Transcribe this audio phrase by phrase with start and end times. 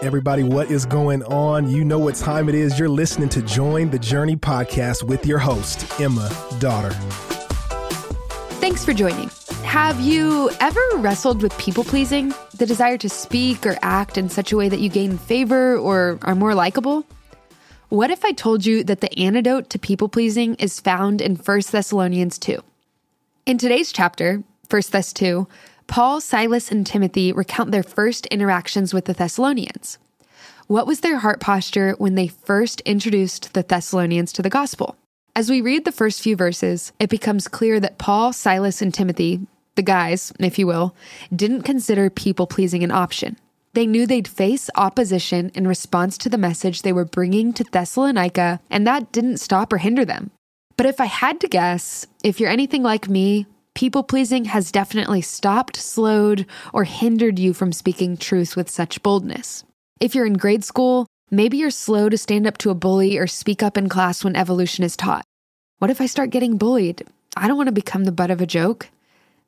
[0.00, 1.68] Everybody, what is going on?
[1.68, 2.78] You know what time it is.
[2.78, 6.90] You're listening to Join the Journey podcast with your host, Emma Daughter.
[8.60, 9.28] Thanks for joining.
[9.64, 12.32] Have you ever wrestled with people pleasing?
[12.54, 16.20] The desire to speak or act in such a way that you gain favor or
[16.22, 17.04] are more likable?
[17.88, 21.60] What if I told you that the antidote to people pleasing is found in 1
[21.72, 22.62] Thessalonians 2?
[23.46, 25.48] In today's chapter, 1 Thess 2,
[25.88, 29.96] Paul, Silas, and Timothy recount their first interactions with the Thessalonians.
[30.66, 34.96] What was their heart posture when they first introduced the Thessalonians to the gospel?
[35.34, 39.40] As we read the first few verses, it becomes clear that Paul, Silas, and Timothy,
[39.76, 40.94] the guys, if you will,
[41.34, 43.38] didn't consider people pleasing an option.
[43.72, 48.60] They knew they'd face opposition in response to the message they were bringing to Thessalonica,
[48.68, 50.32] and that didn't stop or hinder them.
[50.76, 53.46] But if I had to guess, if you're anything like me,
[53.78, 59.62] people pleasing has definitely stopped, slowed, or hindered you from speaking truth with such boldness.
[60.00, 63.28] If you're in grade school, maybe you're slow to stand up to a bully or
[63.28, 65.24] speak up in class when evolution is taught.
[65.78, 67.04] What if I start getting bullied?
[67.36, 68.88] I don't want to become the butt of a joke.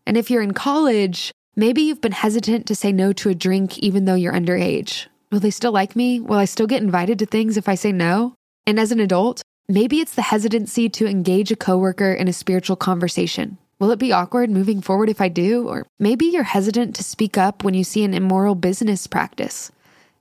[0.07, 3.81] And if you're in college, maybe you've been hesitant to say no to a drink
[3.81, 5.09] even though you're underage.
[5.33, 6.21] Will they still like me?
[6.21, 8.35] Will I still get invited to things if I say no?
[8.65, 12.77] And as an adult, maybe it's the hesitancy to engage a coworker in a spiritual
[12.77, 13.59] conversation.
[13.81, 15.67] Will it be awkward moving forward if I do?
[15.67, 19.73] Or maybe you're hesitant to speak up when you see an immoral business practice.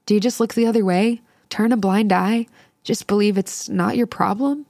[0.06, 1.22] Do you just look the other way?
[1.50, 2.48] Turn a blind eye?
[2.84, 4.66] Just believe it's not your problem?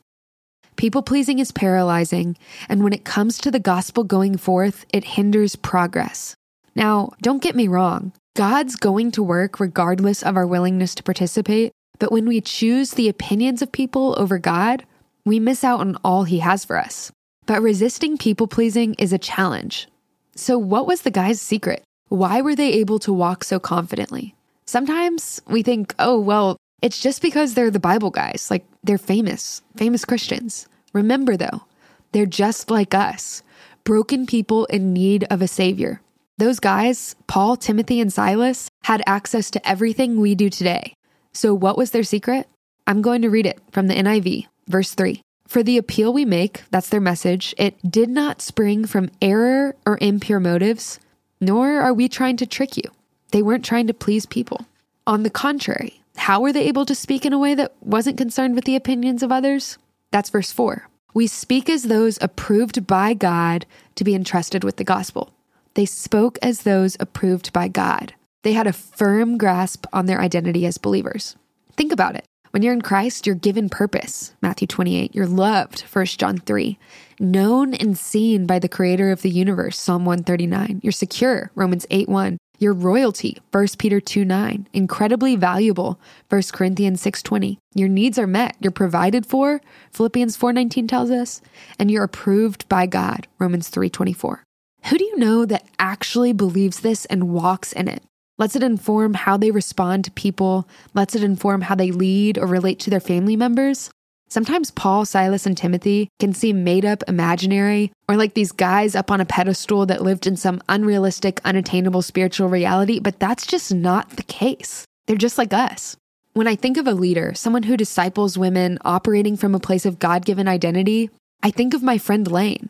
[0.75, 2.35] People pleasing is paralyzing,
[2.67, 6.35] and when it comes to the gospel going forth, it hinders progress.
[6.73, 11.73] Now, don't get me wrong, God's going to work regardless of our willingness to participate,
[11.99, 14.85] but when we choose the opinions of people over God,
[15.25, 17.11] we miss out on all He has for us.
[17.49, 19.87] But resisting people pleasing is a challenge.
[20.35, 21.81] So, what was the guy's secret?
[22.09, 24.35] Why were they able to walk so confidently?
[24.67, 28.49] Sometimes we think, oh, well, it's just because they're the Bible guys.
[28.51, 30.67] Like they're famous, famous Christians.
[30.93, 31.63] Remember, though,
[32.11, 33.41] they're just like us,
[33.83, 36.01] broken people in need of a savior.
[36.37, 40.93] Those guys, Paul, Timothy, and Silas, had access to everything we do today.
[41.33, 42.47] So, what was their secret?
[42.85, 45.23] I'm going to read it from the NIV, verse 3.
[45.49, 49.97] For the appeal we make, that's their message, it did not spring from error or
[49.99, 50.99] impure motives,
[51.41, 52.83] nor are we trying to trick you.
[53.31, 54.67] They weren't trying to please people.
[55.07, 58.53] On the contrary, how were they able to speak in a way that wasn't concerned
[58.53, 59.79] with the opinions of others?
[60.11, 60.87] That's verse 4.
[61.15, 65.33] We speak as those approved by God to be entrusted with the gospel.
[65.73, 68.13] They spoke as those approved by God.
[68.43, 71.35] They had a firm grasp on their identity as believers.
[71.75, 72.28] Think about it.
[72.51, 75.13] When you're in Christ, you're given purpose, Matthew 28.
[75.13, 76.79] You're loved, 1 John 3.
[77.19, 80.79] Known and seen by the creator of the universe, Psalm 139.
[80.81, 82.37] You're secure, Romans 8 1.
[82.57, 84.67] You're royalty, 1 Peter 2 9.
[84.73, 85.99] Incredibly valuable,
[86.29, 87.59] 1 Corinthians 6 20.
[87.75, 88.55] Your needs are met.
[88.59, 89.61] You're provided for,
[89.91, 91.41] Philippians 4 19 tells us.
[91.77, 94.43] And you're approved by God, Romans 3 24.
[94.85, 98.01] Who do you know that actually believes this and walks in it?
[98.39, 102.47] Lets it inform how they respond to people, lets it inform how they lead or
[102.47, 103.91] relate to their family members.
[104.29, 109.09] Sometimes Paul, Silas, and Timothy can seem made up, imaginary, or like these guys up
[109.11, 114.11] on a pedestal that lived in some unrealistic, unattainable spiritual reality, but that's just not
[114.11, 114.85] the case.
[115.07, 115.97] They're just like us.
[116.33, 119.97] When I think of a leader, someone who disciples women operating from a place of
[119.97, 121.09] God given identity,
[121.41, 122.69] I think of my friend Lane.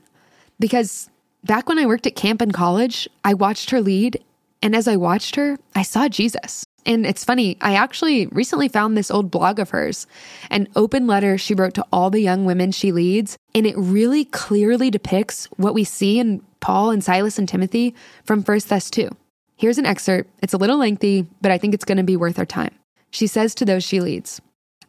[0.59, 1.09] Because
[1.43, 4.23] back when I worked at camp in college, I watched her lead
[4.61, 6.65] and as I watched her, I saw Jesus.
[6.85, 10.07] And it's funny, I actually recently found this old blog of hers,
[10.49, 13.37] an open letter she wrote to all the young women she leads.
[13.53, 18.43] And it really clearly depicts what we see in Paul and Silas and Timothy from
[18.43, 19.09] 1 Thess 2.
[19.55, 20.29] Here's an excerpt.
[20.41, 22.73] It's a little lengthy, but I think it's going to be worth our time.
[23.11, 24.41] She says to those she leads,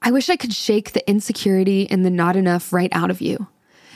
[0.03, 3.49] I wish I could shake the insecurity and the not enough right out of you.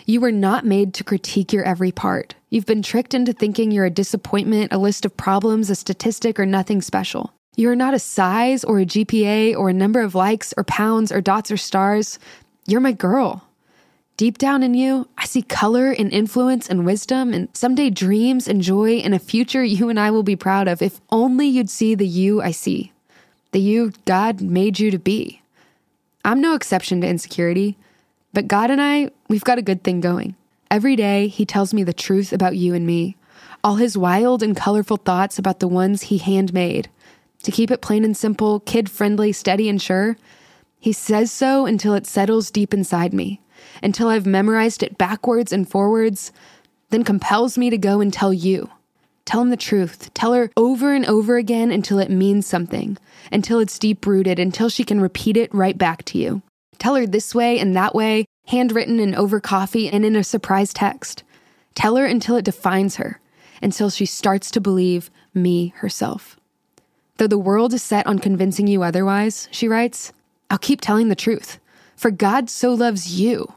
[0.06, 2.34] You were not made to critique your every part.
[2.50, 6.44] You've been tricked into thinking you're a disappointment, a list of problems, a statistic, or
[6.44, 7.32] nothing special.
[7.56, 11.10] You are not a size or a GPA or a number of likes or pounds
[11.10, 12.18] or dots or stars.
[12.66, 13.48] You're my girl.
[14.18, 18.60] Deep down in you, I see color and influence and wisdom and someday dreams and
[18.60, 21.94] joy and a future you and I will be proud of if only you'd see
[21.94, 22.92] the you I see,
[23.52, 25.40] the you God made you to be.
[26.24, 27.76] I'm no exception to insecurity.
[28.34, 30.34] But God and I, we've got a good thing going.
[30.68, 33.16] Every day, He tells me the truth about you and me,
[33.62, 36.90] all His wild and colorful thoughts about the ones He handmade.
[37.44, 40.16] To keep it plain and simple, kid friendly, steady, and sure,
[40.80, 43.40] He says so until it settles deep inside me,
[43.84, 46.32] until I've memorized it backwards and forwards,
[46.90, 48.68] then compels me to go and tell you.
[49.26, 50.12] Tell him the truth.
[50.12, 52.98] Tell her over and over again until it means something,
[53.30, 56.42] until it's deep rooted, until she can repeat it right back to you.
[56.84, 60.74] Tell her this way and that way, handwritten and over coffee and in a surprise
[60.74, 61.22] text.
[61.74, 63.20] Tell her until it defines her,
[63.62, 66.38] until she starts to believe me herself.
[67.16, 70.12] Though the world is set on convincing you otherwise, she writes,
[70.50, 71.58] I'll keep telling the truth.
[71.96, 73.54] For God so loves you.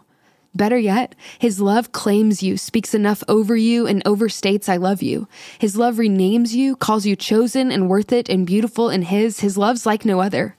[0.56, 5.28] Better yet, his love claims you, speaks enough over you, and overstates I love you.
[5.60, 9.42] His love renames you, calls you chosen and worth it and beautiful in his.
[9.42, 10.56] His love's like no other.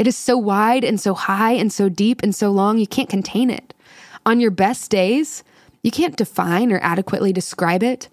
[0.00, 3.10] It is so wide and so high and so deep and so long, you can't
[3.10, 3.74] contain it.
[4.24, 5.44] On your best days,
[5.82, 8.08] you can't define or adequately describe it.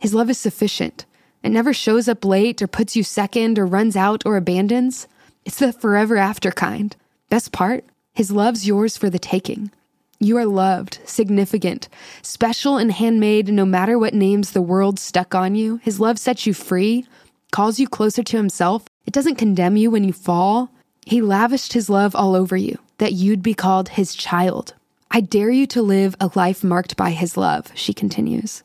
[0.00, 1.04] His love is sufficient.
[1.44, 5.06] It never shows up late or puts you second or runs out or abandons.
[5.44, 6.96] It's the forever after kind.
[7.30, 9.70] Best part, his love's yours for the taking.
[10.18, 11.88] You are loved, significant,
[12.20, 15.76] special, and handmade no matter what names the world stuck on you.
[15.84, 17.06] His love sets you free,
[17.52, 18.86] calls you closer to himself.
[19.06, 20.72] It doesn't condemn you when you fall.
[21.08, 24.74] He lavished his love all over you, that you'd be called his child.
[25.10, 28.62] I dare you to live a life marked by his love, she continues.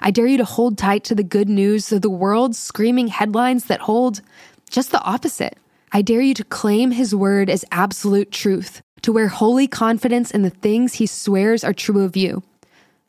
[0.00, 3.66] I dare you to hold tight to the good news of the world's screaming headlines
[3.66, 4.22] that hold
[4.70, 5.58] just the opposite.
[5.92, 10.40] I dare you to claim his word as absolute truth, to wear holy confidence in
[10.40, 12.42] the things he swears are true of you.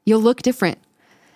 [0.04, 0.78] You'll look different.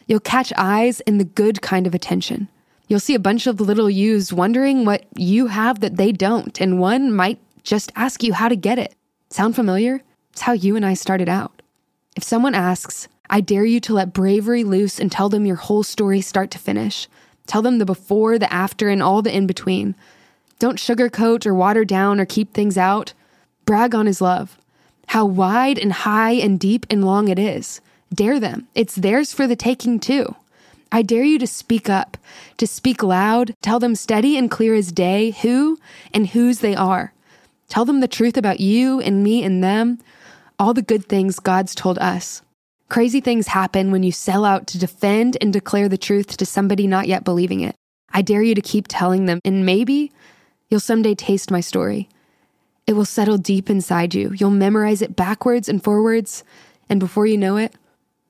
[0.06, 2.50] You'll catch eyes in the good kind of attention.
[2.88, 6.80] You'll see a bunch of little yous wondering what you have that they don't, and
[6.80, 8.96] one might just ask you how to get it.
[9.30, 10.02] Sound familiar?
[10.32, 11.62] It's how you and I started out.
[12.16, 15.84] If someone asks, I dare you to let bravery loose and tell them your whole
[15.84, 17.08] story start to finish.
[17.46, 19.96] Tell them the before, the after, and all the in between.
[20.60, 23.14] Don't sugarcoat or water down or keep things out.
[23.66, 24.58] Brag on his love.
[25.08, 27.82] How wide and high and deep and long it is.
[28.14, 28.68] Dare them.
[28.76, 30.36] It's theirs for the taking, too.
[30.92, 32.18] I dare you to speak up,
[32.58, 35.78] to speak loud, tell them steady and clear as day who
[36.14, 37.14] and whose they are.
[37.70, 40.00] Tell them the truth about you and me and them,
[40.58, 42.42] all the good things God's told us.
[42.90, 46.88] Crazy things happen when you sell out to defend and declare the truth to somebody
[46.88, 47.76] not yet believing it.
[48.14, 50.12] I dare you to keep telling them, and maybe
[50.70, 52.10] You'll someday taste my story.
[52.86, 54.34] It will settle deep inside you.
[54.38, 56.44] You'll memorize it backwards and forwards,
[56.90, 57.74] and before you know it,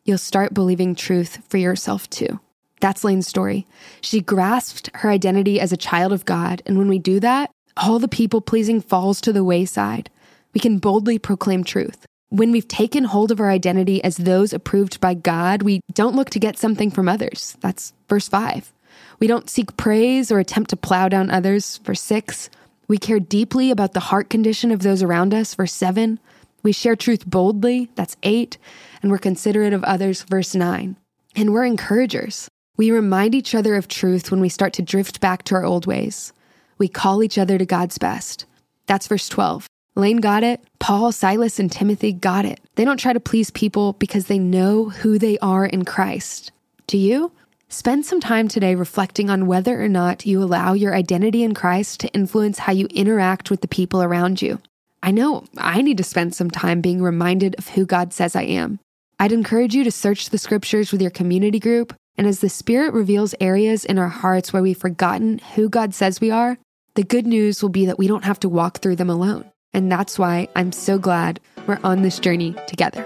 [0.05, 2.39] you'll start believing truth for yourself too.
[2.79, 3.65] That's Lane's story.
[4.01, 7.99] She grasped her identity as a child of God, and when we do that, all
[7.99, 10.09] the people pleasing falls to the wayside.
[10.53, 12.05] We can boldly proclaim truth.
[12.29, 16.29] When we've taken hold of our identity as those approved by God, we don't look
[16.31, 17.55] to get something from others.
[17.61, 18.73] That's verse 5.
[19.19, 21.77] We don't seek praise or attempt to plow down others.
[21.77, 22.49] Verse 6.
[22.87, 25.55] We care deeply about the heart condition of those around us.
[25.55, 26.19] Verse 7.
[26.63, 27.89] We share truth boldly.
[27.95, 28.57] That's 8.
[29.01, 30.23] And we're considerate of others.
[30.23, 30.95] Verse 9.
[31.35, 32.49] And we're encouragers.
[32.77, 35.87] We remind each other of truth when we start to drift back to our old
[35.87, 36.31] ways.
[36.77, 38.45] We call each other to God's best.
[38.85, 39.67] That's verse 12.
[39.95, 40.61] Lane got it.
[40.77, 42.59] Paul, Silas, and Timothy got it.
[42.75, 46.51] They don't try to please people because they know who they are in Christ.
[46.85, 47.31] Do you?
[47.67, 51.99] Spend some time today reflecting on whether or not you allow your identity in Christ
[52.01, 54.61] to influence how you interact with the people around you.
[55.01, 58.43] I know I need to spend some time being reminded of who God says I
[58.43, 58.79] am.
[59.19, 62.93] I'd encourage you to search the scriptures with your community group, and as the Spirit
[62.93, 66.57] reveals areas in our hearts where we've forgotten who God says we are,
[66.95, 69.45] the good news will be that we don't have to walk through them alone.
[69.71, 73.05] And that's why I'm so glad we're on this journey together.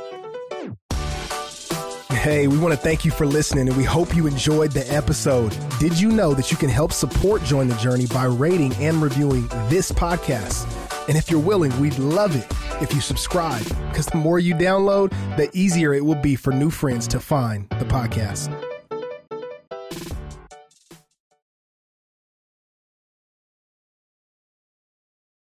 [2.12, 5.58] Hey, we want to thank you for listening and we hope you enjoyed the episode.
[5.80, 9.48] Did you know that you can help support Join the Journey by rating and reviewing
[9.70, 10.68] this podcast?
[11.10, 12.48] And if you're willing, we'd love it
[12.82, 16.70] if you subscribe because the more you download, the easier it will be for new
[16.70, 18.71] friends to find the podcast.